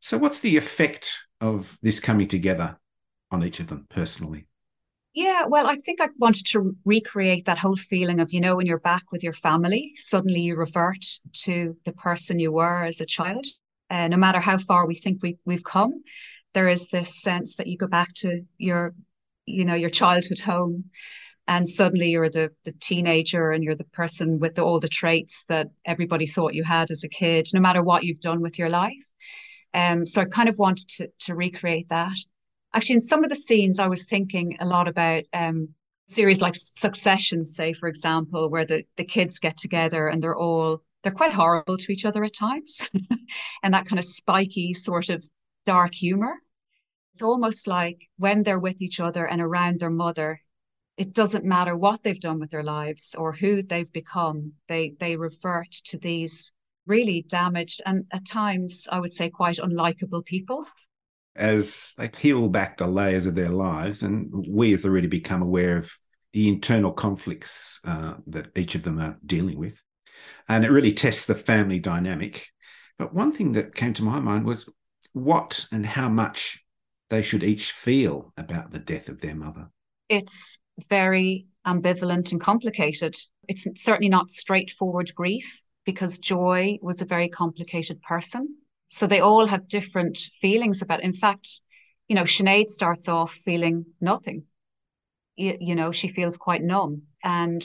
So, 0.02 0.18
what's 0.18 0.40
the 0.40 0.58
effect 0.58 1.20
of 1.42 1.78
this 1.82 2.00
coming 2.00 2.28
together 2.28 2.78
on 3.32 3.44
each 3.44 3.60
of 3.60 3.68
them 3.68 3.86
personally? 3.90 4.48
Yeah, 5.14 5.46
well, 5.48 5.68
I 5.68 5.76
think 5.76 6.00
I 6.00 6.08
wanted 6.18 6.46
to 6.48 6.76
recreate 6.86 7.46
that 7.46 7.58
whole 7.58 7.76
feeling 7.76 8.20
of, 8.20 8.32
you 8.32 8.40
know, 8.40 8.56
when 8.56 8.68
you're 8.68 8.80
back 8.80 9.12
with 9.12 9.24
your 9.24 9.34
family, 9.34 9.92
suddenly 9.96 10.42
you 10.42 10.56
revert 10.56 11.04
to 11.44 11.76
the 11.84 11.94
person 11.94 12.40
you 12.40 12.52
were 12.52 12.84
as 12.84 13.02
a 13.02 13.06
child. 13.06 13.46
Uh, 13.90 14.08
no 14.08 14.18
matter 14.18 14.40
how 14.40 14.58
far 14.58 14.86
we 14.86 14.96
think 14.96 15.22
we, 15.24 15.38
we've 15.46 15.64
come, 15.64 16.04
there 16.54 16.70
is 16.70 16.90
this 16.90 17.22
sense 17.22 17.56
that 17.56 17.68
you 17.68 17.76
go 17.76 17.88
back 17.88 18.14
to 18.14 18.42
your, 18.58 18.94
you 19.50 19.66
know, 19.66 19.76
your 19.76 19.90
childhood 19.90 20.40
home 20.40 20.86
and 21.50 21.68
suddenly 21.68 22.12
you're 22.12 22.30
the 22.30 22.52
the 22.64 22.72
teenager 22.80 23.52
and 23.52 23.64
you're 23.64 23.76
the 23.76 23.84
person 23.84 24.40
with 24.40 24.56
the, 24.56 24.62
all 24.62 24.80
the 24.80 24.88
traits 24.88 25.44
that 25.50 25.68
everybody 25.84 26.28
thought 26.28 26.54
you 26.54 26.64
had 26.64 26.92
as 26.92 27.04
a 27.04 27.10
kid 27.10 27.48
no 27.54 27.60
matter 27.60 27.84
what 27.84 28.04
you've 28.04 28.22
done 28.22 28.40
with 28.40 28.58
your 28.58 28.70
life. 28.70 29.12
Um 29.74 30.06
so 30.06 30.22
i 30.22 30.26
kind 30.26 30.48
of 30.48 30.58
wanted 30.58 30.88
to 30.90 31.10
to 31.26 31.36
recreate 31.36 31.90
that. 31.90 32.18
Actually 32.74 32.96
in 32.96 33.02
some 33.02 33.24
of 33.24 33.30
the 33.30 33.36
scenes 33.36 33.80
i 33.80 33.88
was 33.88 34.06
thinking 34.06 34.56
a 34.60 34.66
lot 34.66 34.88
about 34.88 35.24
um 35.34 35.70
series 36.08 36.42
like 36.42 36.56
succession 36.56 37.46
say 37.46 37.74
for 37.74 37.88
example 37.88 38.50
where 38.50 38.66
the 38.66 38.84
the 38.98 39.04
kids 39.04 39.40
get 39.40 39.58
together 39.58 40.08
and 40.08 40.22
they're 40.22 40.38
all 40.38 40.82
they're 41.02 41.12
quite 41.12 41.34
horrible 41.34 41.78
to 41.78 41.92
each 41.92 42.06
other 42.06 42.24
at 42.24 42.34
times 42.34 42.88
and 43.64 43.74
that 43.74 43.86
kind 43.86 44.00
of 44.00 44.06
spiky 44.06 44.74
sort 44.74 45.10
of 45.10 45.24
dark 45.66 45.94
humor 45.94 46.36
it's 47.14 47.22
almost 47.22 47.68
like 47.68 48.08
when 48.18 48.44
they're 48.44 48.60
with 48.60 48.82
each 48.82 49.00
other 49.00 49.26
and 49.26 49.42
around 49.42 49.80
their 49.80 49.90
mother 49.90 50.42
it 50.98 51.14
doesn't 51.14 51.46
matter 51.46 51.78
what 51.78 52.04
they've 52.04 52.20
done 52.20 52.40
with 52.40 52.52
their 52.52 52.64
lives 52.64 53.16
or 53.18 53.32
who 53.32 53.64
they've 53.64 53.92
become 53.94 54.52
they 54.68 54.94
they 55.00 55.16
revert 55.16 55.72
to 55.72 55.98
these 55.98 56.52
really 56.86 57.26
damaged 57.30 57.82
and 57.86 58.04
at 58.12 58.26
times 58.26 58.88
i 58.92 59.00
would 59.00 59.14
say 59.14 59.30
quite 59.30 59.58
unlikable 59.58 60.26
people. 60.26 60.66
As 61.36 61.94
they 61.98 62.10
peel 62.10 62.50
back 62.50 62.78
the 62.78 62.88
layers 62.88 63.26
of 63.26 63.36
their 63.36 63.50
lives 63.50 64.04
and 64.04 64.46
we 64.50 64.74
as 64.74 64.82
the 64.82 64.92
reader 64.92 65.08
become 65.08 65.42
aware 65.42 65.78
of 65.78 65.98
the 66.34 66.50
internal 66.50 66.92
conflicts 66.92 67.80
uh, 67.86 68.16
that 68.28 68.50
each 68.58 68.76
of 68.76 68.84
them 68.84 69.00
are 69.00 69.18
dealing 69.26 69.58
with. 69.58 69.82
And 70.50 70.66
it 70.66 70.72
really 70.72 70.92
tests 70.92 71.26
the 71.26 71.36
family 71.36 71.80
dynamic. 71.80 72.48
But 72.98 73.14
one 73.14 73.32
thing 73.32 73.54
that 73.54 73.74
came 73.74 73.94
to 73.96 74.04
my 74.04 74.20
mind 74.20 74.46
was 74.46 74.70
what 75.14 75.66
and 75.72 75.86
how 75.86 76.10
much 76.10 76.62
they 77.10 77.22
should 77.22 77.44
each 77.44 77.72
feel 77.72 78.34
about 78.38 78.72
the 78.72 78.80
death 78.80 79.10
of 79.10 79.22
their 79.22 79.36
mother 79.36 79.70
it's 80.10 80.58
very 80.90 81.46
ambivalent 81.66 82.32
and 82.32 82.42
complicated. 82.42 83.16
It's 83.48 83.68
certainly 83.76 84.10
not 84.10 84.30
straightforward 84.30 85.14
grief 85.16 85.64
because 85.86 86.18
Joy 86.18 86.80
was 86.82 87.02
a 87.02 87.06
very 87.06 87.30
complicated 87.30 88.02
person. 88.02 88.56
So 88.90 89.06
they 89.06 89.20
all 89.20 89.48
have 89.48 89.68
different 89.68 90.18
feelings 90.42 90.82
about. 90.82 91.00
It. 91.00 91.06
In 91.06 91.14
fact, 91.14 91.62
you 92.08 92.16
know, 92.16 92.24
Sinead 92.24 92.68
starts 92.68 93.08
off 93.08 93.34
feeling 93.34 93.86
nothing. 94.02 94.46
You, 95.36 95.58
you 95.60 95.76
know, 95.76 95.92
she 95.92 96.08
feels 96.08 96.38
quite 96.38 96.64
numb, 96.64 97.04
and 97.24 97.64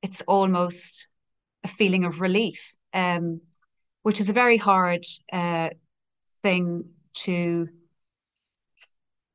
it's 0.00 0.22
almost 0.22 1.08
a 1.64 1.68
feeling 1.68 2.04
of 2.04 2.20
relief, 2.20 2.72
um, 2.94 3.40
which 4.02 4.20
is 4.20 4.30
a 4.30 4.32
very 4.32 4.56
hard 4.56 5.04
uh, 5.32 5.70
thing 6.42 6.84
to 7.14 7.68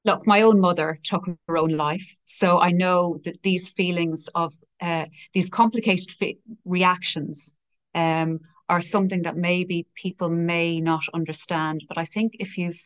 look, 0.05 0.25
my 0.27 0.41
own 0.43 0.59
mother 0.59 1.00
took 1.03 1.27
her 1.47 1.57
own 1.57 1.71
life. 1.71 2.17
So 2.25 2.59
I 2.59 2.71
know 2.71 3.19
that 3.25 3.41
these 3.41 3.69
feelings 3.71 4.29
of 4.35 4.53
uh, 4.79 5.05
these 5.33 5.50
complicated 5.50 6.12
fi- 6.12 6.38
reactions 6.63 7.53
um, 7.95 8.39
are 8.69 8.81
something 8.81 9.24
that 9.24 9.35
maybe 9.35 9.88
people 9.95 10.29
may 10.29 10.79
not 10.79 11.03
understand. 11.13 11.83
But 11.88 11.97
I 11.97 12.05
think 12.05 12.33
if 12.39 12.57
you've 12.57 12.81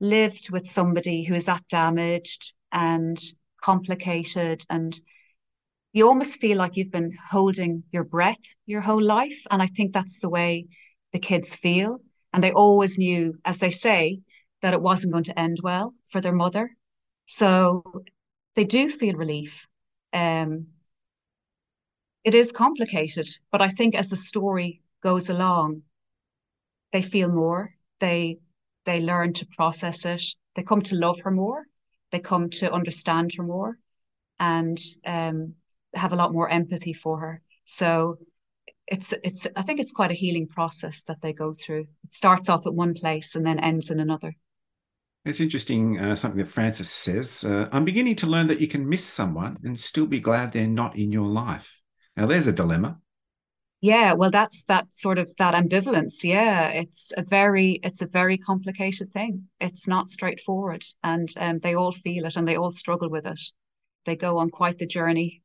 lived 0.00 0.50
with 0.50 0.66
somebody 0.66 1.24
who 1.24 1.34
is 1.34 1.46
that 1.46 1.66
damaged 1.68 2.54
and 2.72 3.18
complicated 3.62 4.64
and 4.70 4.98
you 5.92 6.08
almost 6.08 6.40
feel 6.40 6.56
like 6.56 6.76
you've 6.76 6.92
been 6.92 7.12
holding 7.30 7.82
your 7.90 8.04
breath 8.04 8.56
your 8.66 8.80
whole 8.80 9.02
life. 9.02 9.44
And 9.50 9.60
I 9.62 9.66
think 9.66 9.92
that's 9.92 10.20
the 10.20 10.28
way 10.28 10.66
the 11.12 11.18
kids 11.18 11.54
feel. 11.54 12.00
And 12.32 12.42
they 12.42 12.52
always 12.52 12.96
knew, 12.96 13.34
as 13.44 13.58
they 13.58 13.70
say, 13.70 14.20
that 14.62 14.74
it 14.74 14.82
wasn't 14.82 15.12
going 15.12 15.24
to 15.24 15.38
end 15.38 15.58
well 15.62 15.94
for 16.08 16.20
their 16.20 16.32
mother. 16.32 16.76
So 17.26 18.04
they 18.54 18.64
do 18.64 18.88
feel 18.88 19.14
relief. 19.14 19.68
Um, 20.12 20.66
it 22.24 22.34
is 22.34 22.52
complicated, 22.52 23.28
but 23.50 23.62
I 23.62 23.68
think 23.68 23.94
as 23.94 24.08
the 24.08 24.16
story 24.16 24.82
goes 25.02 25.30
along, 25.30 25.82
they 26.92 27.02
feel 27.02 27.30
more. 27.30 27.74
They 28.00 28.38
they 28.84 29.00
learn 29.00 29.32
to 29.34 29.46
process 29.46 30.04
it. 30.04 30.22
They 30.54 30.62
come 30.62 30.82
to 30.82 30.96
love 30.96 31.20
her 31.20 31.30
more. 31.30 31.64
They 32.10 32.18
come 32.18 32.50
to 32.50 32.72
understand 32.72 33.32
her 33.36 33.42
more, 33.42 33.78
and 34.38 34.78
um, 35.06 35.54
have 35.94 36.12
a 36.12 36.16
lot 36.16 36.32
more 36.32 36.48
empathy 36.48 36.92
for 36.92 37.20
her. 37.20 37.42
So 37.64 38.18
it's 38.86 39.14
it's 39.22 39.46
I 39.56 39.62
think 39.62 39.80
it's 39.80 39.92
quite 39.92 40.10
a 40.10 40.14
healing 40.14 40.48
process 40.48 41.04
that 41.04 41.22
they 41.22 41.32
go 41.32 41.54
through. 41.54 41.86
It 42.04 42.12
starts 42.12 42.48
off 42.48 42.66
at 42.66 42.74
one 42.74 42.94
place 42.94 43.36
and 43.36 43.46
then 43.46 43.60
ends 43.60 43.90
in 43.90 44.00
another. 44.00 44.34
It's 45.24 45.40
interesting, 45.40 45.98
uh, 45.98 46.16
something 46.16 46.38
that 46.38 46.48
Frances 46.48 46.90
says. 46.90 47.44
Uh, 47.44 47.68
I'm 47.72 47.84
beginning 47.84 48.16
to 48.16 48.26
learn 48.26 48.46
that 48.46 48.60
you 48.60 48.68
can 48.68 48.88
miss 48.88 49.04
someone 49.04 49.56
and 49.62 49.78
still 49.78 50.06
be 50.06 50.20
glad 50.20 50.52
they're 50.52 50.66
not 50.66 50.96
in 50.96 51.12
your 51.12 51.26
life. 51.26 51.80
Now, 52.16 52.26
there's 52.26 52.46
a 52.46 52.52
dilemma. 52.52 52.98
Yeah, 53.82 54.12
well, 54.12 54.30
that's 54.30 54.64
that 54.64 54.92
sort 54.94 55.18
of 55.18 55.30
that 55.38 55.54
ambivalence. 55.54 56.22
Yeah, 56.22 56.68
it's 56.68 57.12
a 57.16 57.22
very, 57.22 57.80
it's 57.82 58.02
a 58.02 58.06
very 58.06 58.36
complicated 58.36 59.12
thing. 59.12 59.48
It's 59.58 59.88
not 59.88 60.10
straightforward, 60.10 60.84
and 61.02 61.28
um, 61.38 61.58
they 61.60 61.74
all 61.74 61.92
feel 61.92 62.26
it 62.26 62.36
and 62.36 62.46
they 62.46 62.56
all 62.56 62.70
struggle 62.70 63.08
with 63.08 63.26
it. 63.26 63.40
They 64.04 64.16
go 64.16 64.38
on 64.38 64.50
quite 64.50 64.78
the 64.78 64.86
journey 64.86 65.42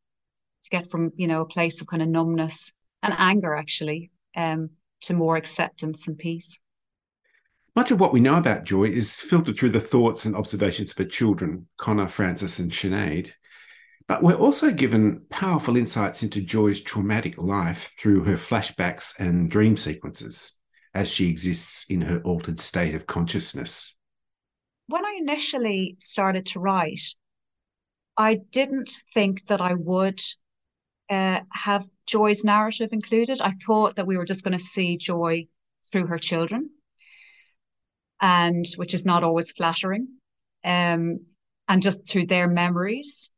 to 0.64 0.70
get 0.70 0.90
from 0.90 1.12
you 1.16 1.28
know 1.28 1.42
a 1.42 1.46
place 1.46 1.80
of 1.82 1.88
kind 1.88 2.02
of 2.02 2.10
numbness 2.10 2.74
and 3.04 3.14
anger 3.18 3.56
actually 3.56 4.12
um, 4.36 4.72
to 5.02 5.14
more 5.14 5.38
acceptance 5.38 6.08
and 6.08 6.18
peace. 6.18 6.60
Much 7.76 7.92
of 7.92 8.00
what 8.00 8.14
we 8.14 8.22
know 8.22 8.38
about 8.38 8.64
Joy 8.64 8.86
is 8.86 9.18
filtered 9.18 9.58
through 9.58 9.72
the 9.72 9.82
thoughts 9.82 10.24
and 10.24 10.34
observations 10.34 10.92
of 10.92 10.98
her 10.98 11.04
children, 11.06 11.68
Conor, 11.78 12.08
Frances, 12.08 12.58
and 12.58 12.72
Sinead. 12.72 13.32
But 14.08 14.24
we're 14.24 14.36
also 14.36 14.72
given 14.72 15.26
powerful 15.30 15.76
insights 15.76 16.24
into 16.24 16.42
Joy's 16.42 16.80
traumatic 16.80 17.38
life 17.38 17.94
through 18.00 18.24
her 18.24 18.36
flashbacks 18.36 19.20
and 19.20 19.52
dream 19.52 19.76
sequences 19.76 20.62
as 20.94 21.12
she 21.12 21.30
exists 21.30 21.86
in 21.90 22.00
her 22.02 22.22
altered 22.22 22.60
state 22.60 22.96
of 22.96 23.08
consciousness. 23.08 23.98
When 24.88 25.04
I 25.04 25.18
initially 25.20 25.98
started 26.00 26.46
to 26.48 26.62
write, 26.62 27.02
I 28.16 28.36
didn't 28.52 29.02
think 29.14 29.48
that 29.48 29.60
I 29.60 29.74
would 29.74 30.22
uh, 31.10 31.42
have 31.52 31.86
Joy's 32.06 32.46
narrative 32.46 32.94
included. 32.94 33.42
I 33.42 33.52
thought 33.52 33.98
that 33.98 34.08
we 34.08 34.16
were 34.16 34.26
just 34.26 34.46
going 34.46 34.58
to 34.58 34.64
see 34.64 34.96
Joy 34.96 35.48
through 35.92 36.08
her 36.08 36.20
children 36.20 36.70
and 38.22 38.66
which 38.78 38.94
is 38.94 39.06
not 39.06 39.24
always 39.24 39.52
flattering. 39.52 40.08
Um, 40.64 41.20
and 41.68 41.82
just 41.82 42.08
through 42.08 42.28
their 42.28 42.48
memories 42.48 43.32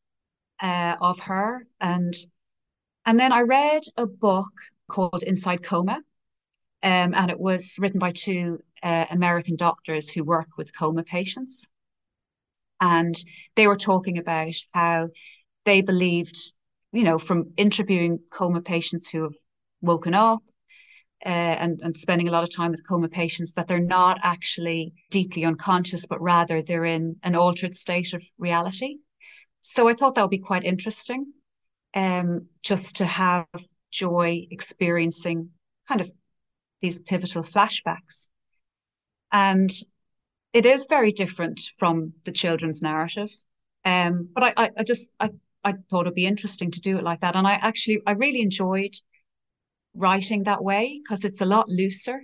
uh, 0.61 0.95
of 0.99 1.19
her. 1.21 1.65
And 1.79 2.13
and 3.05 3.19
then 3.19 3.31
I 3.31 3.41
read 3.41 3.83
a 3.95 4.05
book 4.05 4.51
called 4.89 5.23
Inside 5.23 5.63
Coma, 5.63 6.01
um, 6.83 7.13
and 7.13 7.31
it 7.31 7.39
was 7.39 7.77
written 7.79 7.99
by 7.99 8.11
two 8.11 8.59
uh, 8.83 9.05
American 9.09 9.55
doctors 9.55 10.09
who 10.09 10.23
work 10.23 10.49
with 10.57 10.75
coma 10.77 11.03
patients. 11.03 11.67
And 12.81 13.15
they 13.55 13.67
were 13.67 13.77
talking 13.77 14.17
about 14.17 14.53
how 14.73 15.09
they 15.65 15.81
believed, 15.81 16.37
you 16.91 17.03
know, 17.03 17.17
from 17.17 17.53
interviewing 17.57 18.19
coma 18.29 18.61
patients 18.61 19.09
who 19.09 19.23
have 19.23 19.33
woken 19.81 20.13
up 20.13 20.43
uh, 21.25 21.29
and, 21.29 21.81
and 21.81 21.97
spending 21.97 22.27
a 22.27 22.31
lot 22.31 22.43
of 22.43 22.55
time 22.55 22.71
with 22.71 22.87
coma 22.87 23.09
patients 23.09 23.53
that 23.53 23.67
they're 23.67 23.79
not 23.79 24.19
actually 24.23 24.93
deeply 25.09 25.45
unconscious, 25.45 26.05
but 26.05 26.21
rather 26.21 26.61
they're 26.61 26.85
in 26.85 27.15
an 27.23 27.35
altered 27.35 27.73
state 27.73 28.13
of 28.13 28.23
reality. 28.37 28.97
So 29.61 29.89
I 29.89 29.93
thought 29.93 30.15
that 30.15 30.21
would 30.21 30.29
be 30.29 30.37
quite 30.39 30.63
interesting, 30.63 31.33
um, 31.93 32.47
just 32.61 32.97
to 32.97 33.05
have 33.05 33.47
Joy 33.91 34.47
experiencing 34.51 35.49
kind 35.87 36.01
of 36.01 36.11
these 36.81 36.99
pivotal 36.99 37.43
flashbacks. 37.43 38.29
And 39.31 39.71
it 40.53 40.65
is 40.65 40.85
very 40.89 41.11
different 41.11 41.61
from 41.77 42.13
the 42.23 42.31
children's 42.31 42.81
narrative. 42.81 43.31
Um, 43.83 44.29
but 44.33 44.43
I, 44.43 44.53
I, 44.57 44.71
I 44.77 44.83
just 44.83 45.11
I, 45.19 45.31
I 45.63 45.73
thought 45.89 46.01
it'd 46.01 46.13
be 46.13 46.25
interesting 46.25 46.71
to 46.71 46.81
do 46.81 46.97
it 46.97 47.03
like 47.03 47.21
that. 47.21 47.35
And 47.35 47.47
I 47.47 47.53
actually 47.53 48.01
I 48.05 48.11
really 48.11 48.41
enjoyed 48.41 48.95
writing 49.97 50.43
that 50.43 50.63
way 50.63 51.01
because 51.03 51.25
it's 51.25 51.41
a 51.41 51.45
lot 51.45 51.69
looser 51.69 52.21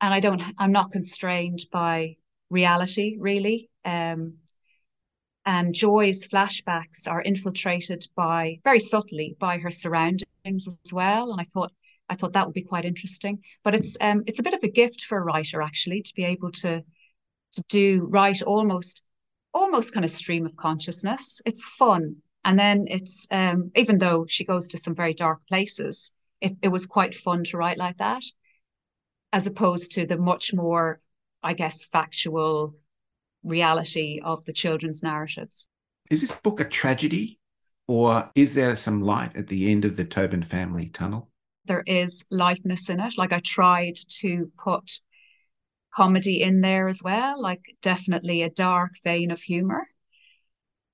and 0.00 0.14
i 0.14 0.20
don't 0.20 0.42
i'm 0.58 0.72
not 0.72 0.92
constrained 0.92 1.60
by 1.72 2.16
reality 2.50 3.16
really 3.20 3.70
um 3.84 4.34
And 5.44 5.74
Joy's 5.74 6.28
flashbacks 6.28 7.08
are 7.10 7.22
infiltrated 7.22 8.06
by 8.14 8.60
very 8.64 8.80
subtly 8.80 9.36
by 9.40 9.58
her 9.58 9.70
surroundings 9.70 10.66
as 10.68 10.92
well. 10.92 11.32
And 11.32 11.40
I 11.40 11.44
thought 11.44 11.72
I 12.08 12.14
thought 12.14 12.34
that 12.34 12.46
would 12.46 12.54
be 12.54 12.62
quite 12.62 12.84
interesting. 12.84 13.42
But 13.64 13.74
it's 13.74 13.96
um 14.00 14.22
it's 14.26 14.38
a 14.38 14.42
bit 14.42 14.54
of 14.54 14.62
a 14.62 14.68
gift 14.70 15.02
for 15.04 15.18
a 15.18 15.24
writer 15.24 15.62
actually 15.62 16.02
to 16.02 16.14
be 16.14 16.24
able 16.24 16.52
to 16.52 16.82
to 17.54 17.62
do 17.68 18.06
write 18.10 18.42
almost 18.42 19.02
almost 19.54 19.94
kind 19.94 20.04
of 20.04 20.10
stream 20.10 20.46
of 20.46 20.56
consciousness. 20.56 21.40
It's 21.46 21.64
fun. 21.78 22.16
And 22.44 22.58
then 22.58 22.86
it's 22.88 23.26
um 23.30 23.72
even 23.76 23.98
though 23.98 24.26
she 24.26 24.44
goes 24.44 24.68
to 24.68 24.78
some 24.78 24.94
very 24.94 25.14
dark 25.14 25.40
places, 25.48 26.12
it, 26.40 26.56
it 26.62 26.68
was 26.68 26.86
quite 26.86 27.14
fun 27.14 27.44
to 27.44 27.56
write 27.56 27.78
like 27.78 27.98
that, 27.98 28.22
as 29.32 29.46
opposed 29.46 29.92
to 29.92 30.06
the 30.06 30.16
much 30.16 30.54
more, 30.54 31.00
I 31.42 31.54
guess, 31.54 31.84
factual 31.84 32.74
reality 33.42 34.20
of 34.24 34.44
the 34.44 34.52
children's 34.52 35.02
narratives. 35.02 35.68
Is 36.10 36.20
this 36.20 36.32
book 36.32 36.60
a 36.60 36.64
tragedy, 36.64 37.38
or 37.86 38.30
is 38.34 38.54
there 38.54 38.76
some 38.76 39.02
light 39.02 39.36
at 39.36 39.48
the 39.48 39.70
end 39.70 39.84
of 39.84 39.96
the 39.96 40.04
Tobin 40.04 40.42
family 40.42 40.86
tunnel? 40.86 41.30
There 41.64 41.84
is 41.86 42.24
lightness 42.30 42.88
in 42.88 43.00
it. 43.00 43.18
Like 43.18 43.32
I 43.32 43.40
tried 43.40 43.96
to 44.20 44.50
put 44.62 45.00
comedy 45.94 46.42
in 46.42 46.60
there 46.60 46.88
as 46.88 47.02
well, 47.02 47.40
like 47.40 47.60
definitely 47.82 48.42
a 48.42 48.50
dark 48.50 48.92
vein 49.04 49.30
of 49.30 49.42
humor. 49.42 49.86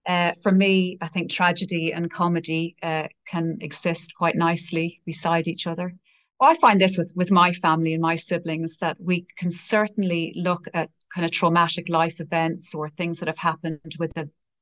Uh, 0.07 0.33
for 0.43 0.53
me, 0.53 0.99
I 1.01 1.09
think 1.09 1.31
tragedy 1.31 1.93
and 1.93 2.11
comedy 2.11 2.77
uh, 2.83 3.09
can 3.27 3.59
exist 3.61 4.15
quite 4.17 4.37
nicely 4.37 5.01
beside 5.07 5.49
each 5.49 5.67
other. 5.67 5.95
I 6.41 6.55
find 6.57 6.81
this 6.81 6.99
with, 6.99 7.13
with 7.15 7.31
my 7.31 7.53
family 7.53 7.95
and 7.95 8.03
my 8.03 8.17
siblings 8.17 8.77
that 8.79 8.97
we 9.01 9.27
can 9.39 9.51
certainly 9.51 10.35
look 10.37 10.67
at 10.75 10.91
kind 11.15 11.25
of 11.25 11.31
traumatic 11.31 11.89
life 11.89 12.21
events 12.21 12.75
or 12.75 12.89
things 12.91 13.21
that 13.21 13.29
have 13.29 13.39
happened 13.39 13.95
with 13.99 14.13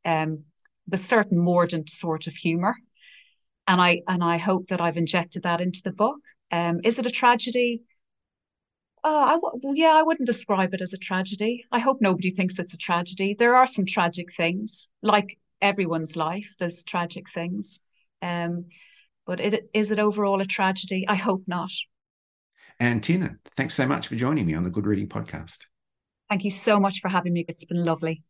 um, 0.05 0.45
the 0.87 0.97
certain 0.97 1.39
mordant 1.39 1.89
sort 1.89 2.27
of 2.27 2.35
humor, 2.35 2.75
and 3.67 3.81
I 3.81 4.03
and 4.07 4.23
I 4.23 4.37
hope 4.37 4.67
that 4.69 4.81
I've 4.81 4.97
injected 4.97 5.45
that 5.45 5.61
into 5.61 5.81
the 5.83 5.93
book. 5.93 6.19
Um, 6.51 6.81
is 6.85 6.99
it 6.99 7.07
a 7.07 7.11
tragedy? 7.11 7.83
Oh, 9.05 9.25
I 9.25 9.35
w- 9.35 9.75
yeah, 9.75 9.95
I 9.95 10.03
wouldn't 10.03 10.27
describe 10.27 10.75
it 10.75 10.81
as 10.81 10.93
a 10.93 10.99
tragedy. 10.99 11.65
I 11.73 11.81
hope 11.81 12.01
nobody 12.01 12.31
thinks 12.31 12.59
it's 12.59 12.75
a 12.75 12.79
tragedy. 12.79 13.35
There 13.37 13.57
are 13.57 13.67
some 13.67 13.85
tragic 13.85 14.33
things, 14.33 14.89
like 15.03 15.39
everyone's 15.61 16.17
life. 16.17 16.55
There's 16.59 16.85
tragic 16.85 17.29
things, 17.29 17.81
um, 18.21 18.67
but 19.27 19.41
it, 19.41 19.69
is 19.75 19.91
it 19.91 19.99
overall 19.99 20.41
a 20.41 20.45
tragedy? 20.45 21.07
I 21.09 21.17
hope 21.17 21.43
not. 21.49 21.73
Anne 22.79 23.01
Tiernan, 23.01 23.41
thanks 23.57 23.75
so 23.75 23.87
much 23.87 24.07
for 24.07 24.15
joining 24.15 24.47
me 24.47 24.55
on 24.55 24.63
the 24.63 24.71
Good 24.71 24.87
Reading 24.87 25.09
Podcast. 25.09 25.59
Thank 26.29 26.45
you 26.45 26.51
so 26.51 26.79
much 26.79 27.01
for 27.01 27.09
having 27.09 27.33
me. 27.33 27.45
It's 27.49 27.65
been 27.65 27.85
lovely. 27.85 28.23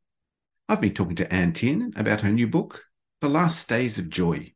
I've 0.69 0.81
been 0.81 0.95
talking 0.95 1.17
to 1.17 1.33
Anne 1.33 1.53
Tiernan 1.53 1.93
about 1.97 2.23
her 2.23 2.31
new 2.31 2.49
book, 2.49 2.85
The 3.21 3.29
Last 3.29 3.69
Days 3.69 3.99
of 3.99 4.09
Joy. 4.09 4.55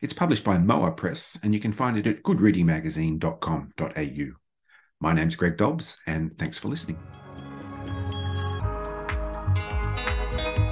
It's 0.00 0.12
published 0.12 0.44
by 0.44 0.58
Moa 0.58 0.92
Press, 0.92 1.38
and 1.42 1.52
you 1.52 1.60
can 1.60 1.72
find 1.72 1.98
it 1.98 2.06
at 2.06 2.22
goodreadingmagazine.com.au. 2.22 4.47
My 5.00 5.12
name's 5.12 5.36
Greg 5.36 5.56
Dobbs, 5.56 6.00
and 6.08 6.36
thanks 6.38 6.58
for 6.58 6.66
listening. 6.68 6.98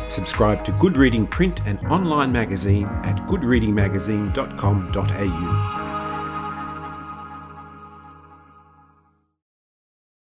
Subscribe 0.09 0.65
to 0.65 0.73
Good 0.81 0.97
Reading 0.97 1.29
print 1.29 1.61
and 1.67 1.79
online 1.87 2.33
magazine 2.33 2.87
at 3.05 3.15
goodreadingmagazine.com.au. 3.29 5.86